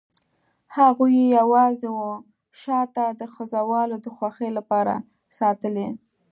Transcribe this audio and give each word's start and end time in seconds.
هغوی 0.75 1.11
یې 1.21 1.25
یوازې 1.39 1.87
وه 1.95 2.11
شاته 2.61 3.05
د 3.19 3.21
خزهوالو 3.33 3.95
د 4.01 4.07
خوښۍ 4.15 4.49
لپاره 4.57 4.93
ساتلي. 5.37 5.87